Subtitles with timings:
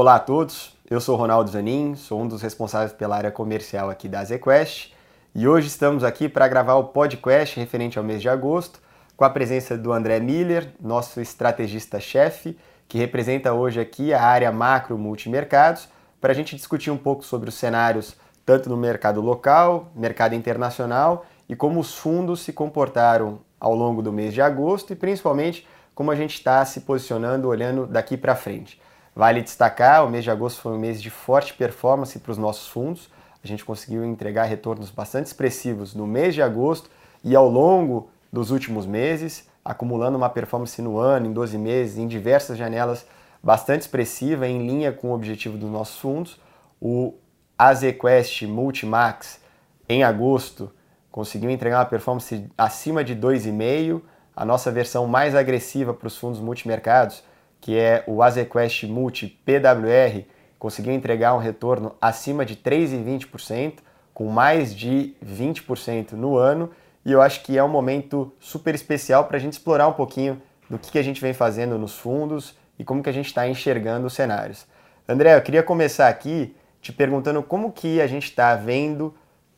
[0.00, 4.08] Olá a todos, eu sou Ronaldo Zanin, sou um dos responsáveis pela área comercial aqui
[4.08, 4.94] da ZQuest
[5.34, 8.80] e hoje estamos aqui para gravar o podcast referente ao mês de agosto
[9.16, 12.56] com a presença do André Miller, nosso estrategista-chefe,
[12.86, 15.88] que representa hoje aqui a área macro multimercados,
[16.20, 18.14] para a gente discutir um pouco sobre os cenários
[18.46, 24.12] tanto no mercado local, mercado internacional e como os fundos se comportaram ao longo do
[24.12, 28.80] mês de agosto e principalmente como a gente está se posicionando olhando daqui para frente.
[29.18, 32.68] Vale destacar, o mês de agosto foi um mês de forte performance para os nossos
[32.68, 33.10] fundos.
[33.42, 36.88] A gente conseguiu entregar retornos bastante expressivos no mês de agosto
[37.24, 42.06] e ao longo dos últimos meses, acumulando uma performance no ano, em 12 meses, em
[42.06, 43.04] diversas janelas
[43.42, 46.40] bastante expressiva, em linha com o objetivo dos nossos fundos.
[46.80, 47.14] O
[47.58, 49.40] AZQuest Multimax,
[49.88, 50.70] em agosto,
[51.10, 54.00] conseguiu entregar uma performance acima de 2,5.
[54.36, 57.24] A nossa versão mais agressiva para os fundos multimercados
[57.60, 60.24] que é o Azequest Multi PWR,
[60.58, 63.74] conseguiu entregar um retorno acima de 3,20%,
[64.12, 66.70] com mais de 20% no ano,
[67.04, 70.42] e eu acho que é um momento super especial para a gente explorar um pouquinho
[70.68, 73.48] do que, que a gente vem fazendo nos fundos e como que a gente está
[73.48, 74.66] enxergando os cenários.
[75.08, 79.14] André, eu queria começar aqui te perguntando como que a gente está vendo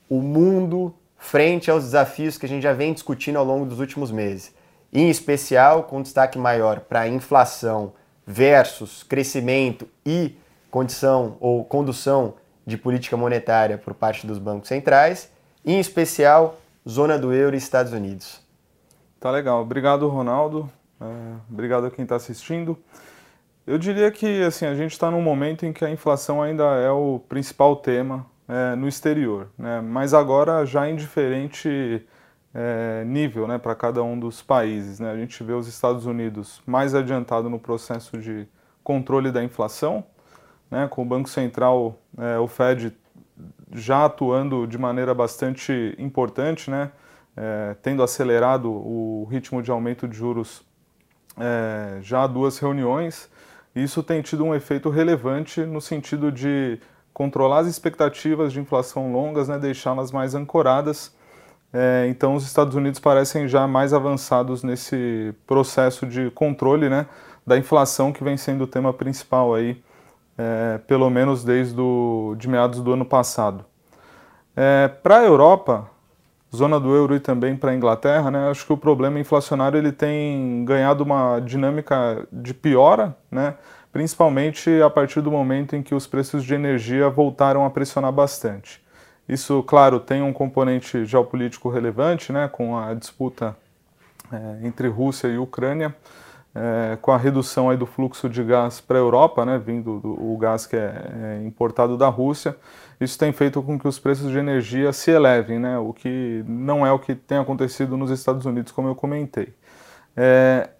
[0.08, 4.10] o mundo frente aos desafios que a gente já vem discutindo ao longo dos últimos
[4.10, 4.54] meses
[4.92, 7.92] em especial com destaque maior para inflação
[8.26, 10.36] versus crescimento e
[10.70, 12.34] condição ou condução
[12.66, 15.30] de política monetária por parte dos bancos centrais,
[15.64, 18.40] em especial zona do euro e Estados Unidos.
[19.18, 21.04] Tá legal, obrigado Ronaldo, é,
[21.50, 22.78] obrigado a quem está assistindo.
[23.66, 26.90] Eu diria que assim a gente está num momento em que a inflação ainda é
[26.90, 29.80] o principal tema é, no exterior, né?
[29.80, 32.04] mas agora já em diferente
[32.54, 34.98] é, nível né, para cada um dos países.
[35.00, 35.10] Né?
[35.10, 38.46] A gente vê os Estados Unidos mais adiantado no processo de
[38.82, 40.04] controle da inflação,
[40.70, 42.96] né, com o Banco Central, é, o Fed,
[43.72, 46.90] já atuando de maneira bastante importante, né,
[47.36, 50.62] é, tendo acelerado o ritmo de aumento de juros
[51.38, 53.30] é, já há duas reuniões.
[53.74, 56.80] Isso tem tido um efeito relevante no sentido de
[57.12, 61.14] controlar as expectativas de inflação longas, né, deixá-las mais ancoradas
[61.72, 67.06] é, então, os Estados Unidos parecem já mais avançados nesse processo de controle né,
[67.46, 69.80] da inflação que vem sendo o tema principal aí,
[70.36, 71.80] é, pelo menos desde
[72.36, 73.64] de meados do ano passado.
[74.56, 75.88] É, para a Europa,
[76.54, 79.92] zona do euro e também para a Inglaterra, né, acho que o problema inflacionário ele
[79.92, 83.54] tem ganhado uma dinâmica de piora, né,
[83.92, 88.82] principalmente a partir do momento em que os preços de energia voltaram a pressionar bastante.
[89.30, 93.56] Isso, claro, tem um componente geopolítico relevante, né, com a disputa
[94.32, 95.94] é, entre Rússia e Ucrânia,
[96.52, 100.32] é, com a redução aí do fluxo de gás para a Europa, né, vindo do
[100.32, 102.56] o gás que é, é, importado da Rússia.
[103.00, 106.84] Isso tem feito com que os preços de energia se elevem, né, o que não
[106.84, 109.54] é o que tem acontecido nos Estados Unidos, como eu comentei.
[110.16, 110.70] É,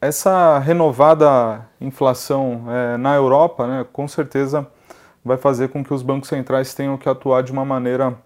[0.00, 4.66] essa renovada inflação é, na Europa, né, com certeza
[5.24, 8.16] vai fazer com que os bancos centrais tenham que atuar de uma maneira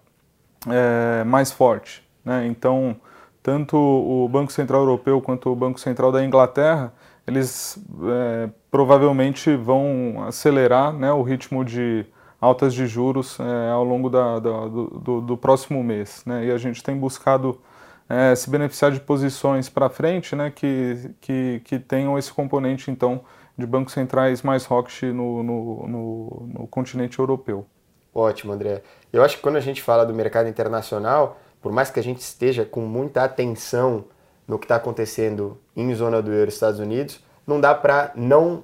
[0.67, 2.03] é, mais forte.
[2.23, 2.47] Né?
[2.47, 2.95] Então,
[3.43, 6.93] tanto o Banco Central Europeu quanto o Banco Central da Inglaterra,
[7.27, 12.05] eles é, provavelmente vão acelerar né, o ritmo de
[12.39, 16.23] altas de juros é, ao longo da, da, do, do, próximo mês.
[16.25, 16.45] Né?
[16.45, 17.59] E a gente tem buscado
[18.07, 23.21] é, se beneficiar de posições para frente né, que, que, que tenham esse componente, então,
[23.57, 27.65] de bancos centrais mais hawkish no, no, no, no continente europeu.
[28.13, 28.81] Ótimo, André.
[29.11, 32.19] Eu acho que quando a gente fala do mercado internacional, por mais que a gente
[32.19, 34.05] esteja com muita atenção
[34.47, 38.63] no que está acontecendo em zona do euro Estados Unidos, não dá para não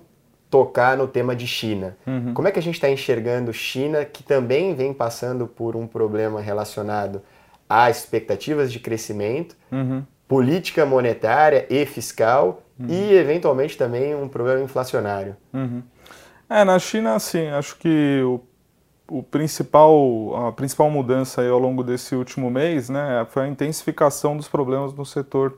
[0.49, 1.97] tocar no tema de China.
[2.05, 2.33] Uhum.
[2.33, 6.41] Como é que a gente está enxergando China, que também vem passando por um problema
[6.41, 7.21] relacionado
[7.69, 10.03] a expectativas de crescimento, uhum.
[10.31, 12.87] Política monetária e fiscal uhum.
[12.87, 15.35] e, eventualmente, também um problema inflacionário.
[15.53, 15.83] Uhum.
[16.49, 18.39] É, na China, sim, acho que o,
[19.09, 24.47] o, principal, a principal mudança ao longo desse último mês né, foi a intensificação dos
[24.47, 25.57] problemas no setor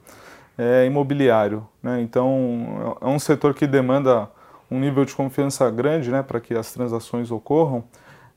[0.58, 1.68] é, imobiliário.
[1.84, 2.02] Né?
[2.02, 4.28] Então, é um setor que demanda
[4.72, 7.84] um nível de confiança grande né, para que as transações ocorram.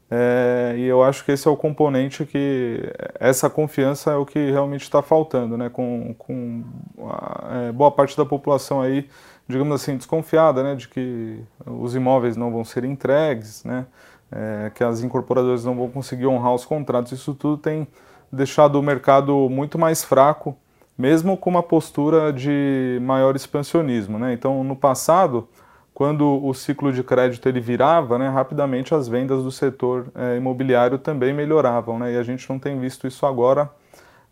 [0.08, 2.80] É, e eu acho que esse é o componente que
[3.18, 5.68] essa confiança é o que realmente está faltando, né?
[5.68, 6.62] Com, com
[7.00, 9.08] a, é, boa parte da população aí,
[9.48, 10.74] digamos assim, desconfiada, né?
[10.76, 13.86] De que os imóveis não vão ser entregues, né?
[14.30, 17.12] É, que as incorporadoras não vão conseguir honrar os contratos.
[17.12, 17.86] Isso tudo tem
[18.30, 20.56] deixado o mercado muito mais fraco,
[20.96, 24.32] mesmo com uma postura de maior expansionismo, né?
[24.32, 25.48] Então, no passado
[25.96, 30.98] quando o ciclo de crédito ele virava, né, rapidamente as vendas do setor é, imobiliário
[30.98, 33.70] também melhoravam, né, e a gente não tem visto isso agora,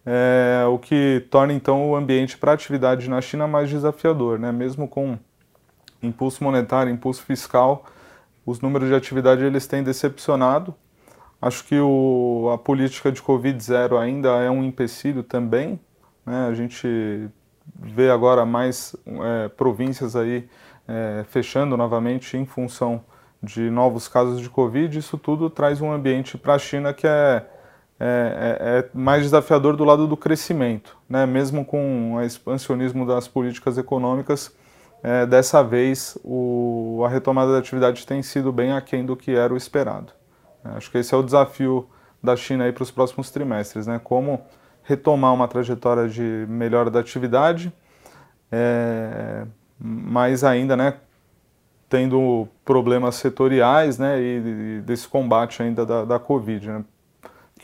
[0.04, 4.86] é, o que torna então o ambiente para atividade na China mais desafiador, né, mesmo
[4.86, 5.16] com
[6.02, 7.86] impulso monetário, impulso fiscal,
[8.44, 10.74] os números de atividade eles têm decepcionado.
[11.40, 15.80] Acho que o, a política de Covid-0 ainda é um empecilho também.
[16.26, 16.46] Né?
[16.46, 17.26] A gente
[17.74, 20.46] vê agora mais é, províncias aí
[20.86, 23.02] é, fechando novamente em função
[23.42, 24.98] de novos casos de Covid.
[24.98, 27.46] Isso tudo traz um ambiente para a China que é,
[28.00, 30.96] é, é, é, mais desafiador do lado do crescimento.
[31.08, 31.26] Né?
[31.26, 34.54] Mesmo com o expansionismo das políticas econômicas,
[35.02, 39.52] é, dessa vez o, a retomada da atividade tem sido bem aquém do que era
[39.52, 40.12] o esperado.
[40.64, 41.88] É, acho que esse é o desafio
[42.22, 44.00] da China para os próximos trimestres, né?
[44.02, 44.40] Como
[44.82, 47.70] retomar uma trajetória de melhora da atividade,
[48.50, 49.46] é,
[49.78, 50.94] mas ainda, né,
[51.88, 56.84] tendo problemas setoriais, né, e, e desse combate ainda da, da Covid, né?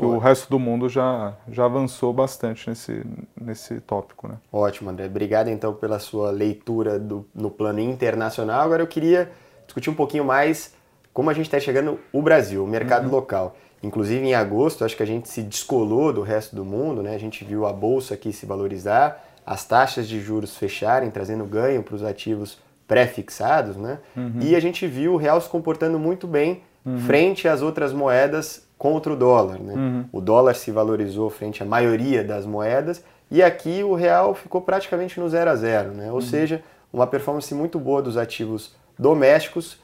[0.00, 3.02] que o resto do mundo já, já avançou bastante nesse,
[3.38, 4.28] nesse tópico.
[4.28, 4.36] Né?
[4.50, 5.06] Ótimo, André.
[5.06, 8.62] Obrigado então pela sua leitura do, no plano internacional.
[8.62, 9.30] Agora eu queria
[9.66, 10.74] discutir um pouquinho mais
[11.12, 13.10] como a gente está chegando o Brasil, o mercado uhum.
[13.10, 13.56] local.
[13.82, 17.14] Inclusive em agosto, acho que a gente se descolou do resto do mundo, né?
[17.14, 21.82] A gente viu a bolsa aqui se valorizar, as taxas de juros fecharem, trazendo ganho
[21.82, 22.56] para os ativos
[22.86, 23.98] pré-fixados, né?
[24.16, 24.38] Uhum.
[24.40, 27.00] E a gente viu o real se comportando muito bem uhum.
[27.00, 29.58] frente às outras moedas contra o dólar.
[29.58, 29.74] Né?
[29.74, 30.04] Uhum.
[30.12, 35.18] O dólar se valorizou frente à maioria das moedas e aqui o real ficou praticamente
[35.18, 35.94] no zero a zero.
[35.94, 36.10] Né?
[36.10, 36.20] Ou uhum.
[36.20, 36.62] seja,
[36.92, 39.80] uma performance muito boa dos ativos domésticos,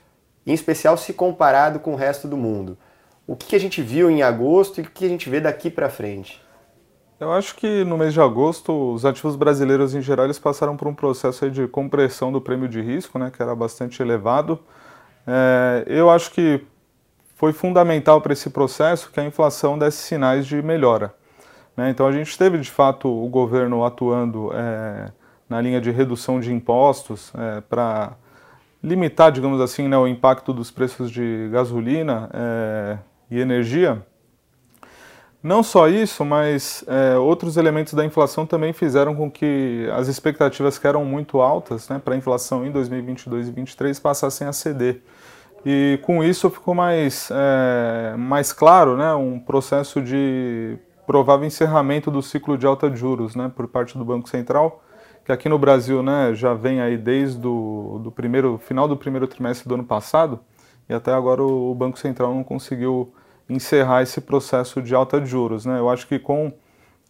[0.47, 2.79] em especial se comparado com o resto do mundo.
[3.27, 5.91] O que a gente viu em agosto e o que a gente vê daqui para
[5.91, 6.41] frente?
[7.19, 10.87] Eu acho que no mês de agosto os ativos brasileiros em geral eles passaram por
[10.87, 14.59] um processo de compressão do prêmio de risco, né, que era bastante elevado.
[15.27, 16.63] É, eu acho que
[17.35, 21.15] foi fundamental para esse processo que a inflação desse sinais de melhora.
[21.75, 21.89] Né?
[21.89, 25.11] Então a gente teve de fato o governo atuando é,
[25.49, 28.13] na linha de redução de impostos é, para
[28.83, 32.99] limitar, digamos assim, né, o impacto dos preços de gasolina é,
[33.31, 34.05] e energia.
[35.47, 40.77] Não só isso, mas é, outros elementos da inflação também fizeram com que as expectativas
[40.77, 45.03] que eram muito altas né, para a inflação em 2022 e 2023 passassem a ceder.
[45.65, 50.77] E com isso ficou mais, é, mais claro né, um processo de
[51.07, 54.83] provável encerramento do ciclo de alta de juros né, por parte do Banco Central,
[55.25, 59.29] que aqui no Brasil né, já vem aí desde o do primeiro, final do primeiro
[59.29, 60.41] trimestre do ano passado,
[60.89, 63.15] e até agora o, o Banco Central não conseguiu
[63.49, 65.65] encerrar esse processo de alta de juros.
[65.65, 65.79] Né?
[65.79, 66.53] Eu acho que com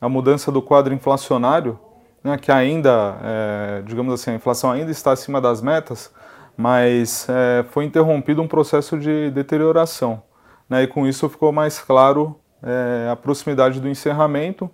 [0.00, 1.78] a mudança do quadro inflacionário,
[2.22, 6.12] né, que ainda, é, digamos assim, a inflação ainda está acima das metas,
[6.56, 10.22] mas é, foi interrompido um processo de deterioração.
[10.68, 14.70] Né, e com isso ficou mais claro é, a proximidade do encerramento.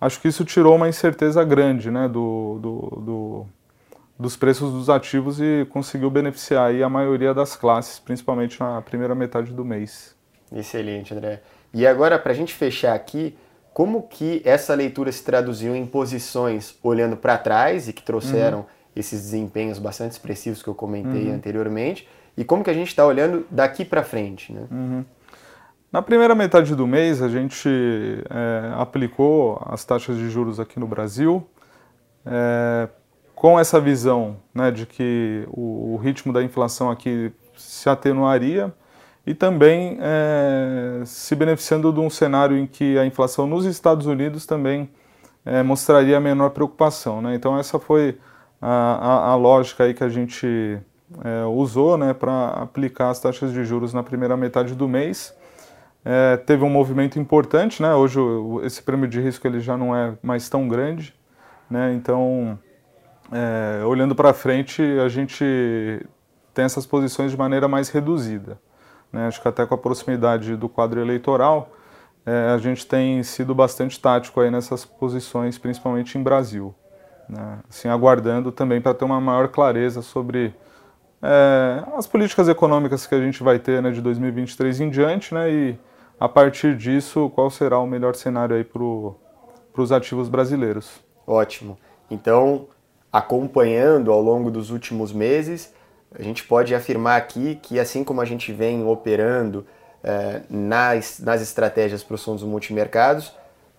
[0.00, 3.46] Acho que isso tirou uma incerteza grande né, do, do, do,
[4.18, 9.52] dos preços dos ativos e conseguiu beneficiar a maioria das classes, principalmente na primeira metade
[9.52, 10.16] do mês.
[10.52, 11.40] Excelente, André.
[11.72, 13.36] E agora, para a gente fechar aqui,
[13.72, 18.80] como que essa leitura se traduziu em posições olhando para trás e que trouxeram uhum
[18.94, 21.34] esses desempenhos bastante expressivos que eu comentei uhum.
[21.34, 24.62] anteriormente e como que a gente está olhando daqui para frente, né?
[24.70, 25.04] Uhum.
[25.92, 30.86] Na primeira metade do mês, a gente é, aplicou as taxas de juros aqui no
[30.86, 31.44] Brasil,
[32.24, 32.88] é,
[33.34, 38.72] com essa visão né, de que o, o, ritmo da inflação aqui se atenuaria
[39.26, 44.46] e também é, se beneficiando de um cenário em que a inflação nos Estados Unidos
[44.46, 44.90] também
[45.44, 47.20] é, mostraria menor preocupação.
[47.20, 47.34] Né?
[47.34, 48.18] Então, essa foi
[48.60, 50.78] a, a, a lógica aí que a gente
[51.24, 55.34] é, usou né, para aplicar as taxas de juros na primeira metade do mês.
[56.04, 57.94] É, teve um movimento importante, né?
[57.94, 58.18] Hoje
[58.62, 61.14] esse prêmio de risco ele já não é mais tão grande,
[61.68, 61.92] né?
[61.92, 62.58] Então,
[63.30, 65.44] é, olhando para frente, a gente
[66.54, 68.58] tem essas posições de maneira mais reduzida.
[69.12, 69.26] Né?
[69.26, 71.70] Acho que até com a proximidade do quadro eleitoral,
[72.24, 76.74] é, a gente tem sido bastante tático aí nessas posições, principalmente em Brasil
[77.30, 77.60] né?
[77.68, 80.52] assim, aguardando também para ter uma maior clareza sobre
[81.22, 85.50] é, as políticas econômicas que a gente vai ter né, de 2023 em diante, né,
[85.50, 85.78] e
[86.18, 91.00] a partir disso, qual será o melhor cenário aí para os ativos brasileiros.
[91.26, 91.78] Ótimo.
[92.10, 92.66] Então,
[93.12, 95.72] acompanhando ao longo dos últimos meses,
[96.18, 99.66] a gente pode afirmar aqui que, assim como a gente vem operando
[100.02, 103.32] é, nas, nas estratégias para os fundos multimercados,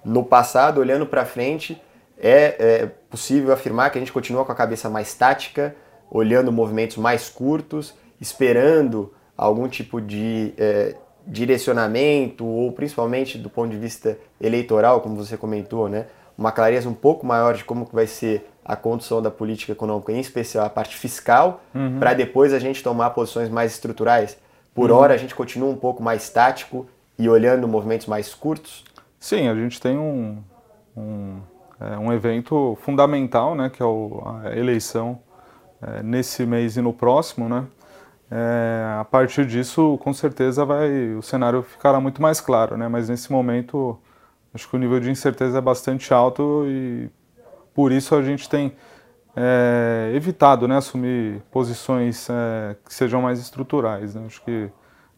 [0.04, 1.82] no passado, olhando para frente,
[2.18, 5.76] é, é, possível afirmar que a gente continua com a cabeça mais tática,
[6.10, 10.96] olhando movimentos mais curtos, esperando algum tipo de é,
[11.26, 16.06] direcionamento, ou principalmente do ponto de vista eleitoral, como você comentou, né?
[16.38, 20.12] uma clareza um pouco maior de como que vai ser a condução da política econômica,
[20.12, 22.00] em especial a parte fiscal, uhum.
[22.00, 24.38] para depois a gente tomar posições mais estruturais.
[24.74, 24.98] Por uhum.
[24.98, 26.88] hora a gente continua um pouco mais tático
[27.18, 28.84] e olhando movimentos mais curtos?
[29.20, 30.38] Sim, a gente tem um,
[30.96, 31.40] um,
[31.80, 35.20] é, um evento fundamental, né, que é o, a eleição
[35.82, 37.66] é, nesse mês e no próximo, né?
[38.34, 42.88] É, a partir disso, com certeza, vai, o cenário ficará muito mais claro, né?
[42.88, 44.00] Mas nesse momento,
[44.54, 47.10] acho que o nível de incerteza é bastante alto e
[47.74, 48.74] por isso a gente tem
[49.36, 54.16] é, evitado, né, assumir posições é, que sejam mais estruturais.
[54.16, 54.24] Né?
[54.26, 54.70] Acho que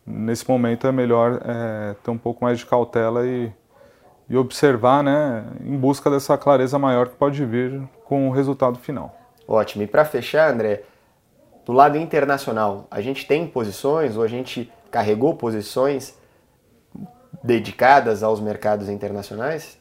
[0.06, 3.52] nesse momento é melhor é, ter um pouco mais de cautela e,
[4.30, 9.16] e observar, né, em busca dessa clareza maior que pode vir com o resultado final.
[9.48, 9.84] Ótimo.
[9.84, 10.84] E para fechar, André,
[11.66, 16.18] do lado internacional, a gente tem posições ou a gente carregou posições
[17.44, 19.78] dedicadas aos mercados internacionais?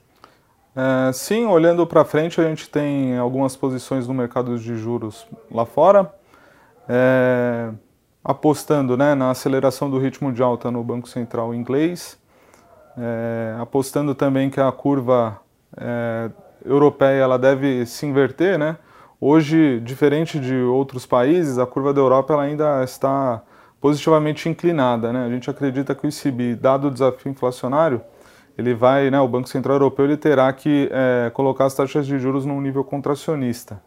[0.75, 5.67] É, sim, olhando para frente, a gente tem algumas posições no mercado de juros lá
[5.67, 6.13] fora,
[6.89, 7.71] é,
[8.25, 12.19] apostando né, na aceleração do ritmo de alta no Banco Central inglês,
[12.97, 15.41] é, apostando também que a curva
[15.77, 16.31] é,
[16.65, 18.79] europeia ela deve se inverter, né?
[19.21, 23.41] Hoje, diferente de outros países, a curva da Europa ela ainda está
[23.81, 25.13] positivamente inclinada.
[25.13, 25.25] Né?
[25.25, 28.01] A gente acredita que o ICB, dado o desafio inflacionário,
[28.57, 32.19] ele vai, né, o Banco Central Europeu ele terá que é, colocar as taxas de
[32.19, 33.81] juros num nível contracionista.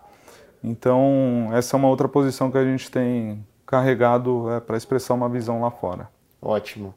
[0.63, 5.29] Então, essa é uma outra posição que a gente tem carregado é, para expressar uma
[5.29, 6.09] visão lá fora.
[6.41, 6.93] Ótimo.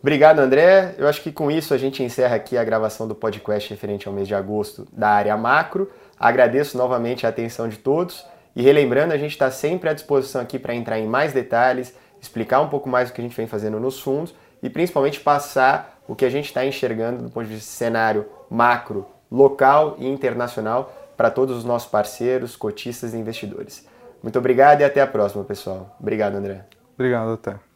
[0.00, 0.94] Obrigado, André.
[0.98, 4.14] Eu acho que com isso a gente encerra aqui a gravação do podcast referente ao
[4.14, 5.90] mês de agosto da área macro.
[6.18, 8.24] Agradeço novamente a atenção de todos
[8.56, 12.60] e relembrando, a gente está sempre à disposição aqui para entrar em mais detalhes, explicar
[12.60, 16.14] um pouco mais o que a gente vem fazendo nos fundos e principalmente passar o
[16.14, 21.30] que a gente está enxergando do ponto de vista cenário macro, local e internacional para
[21.30, 23.86] todos os nossos parceiros, cotistas e investidores.
[24.22, 25.96] Muito obrigado e até a próxima, pessoal.
[26.00, 26.64] Obrigado, André.
[26.94, 27.69] Obrigado, até.